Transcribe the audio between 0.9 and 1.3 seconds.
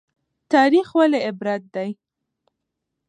ولې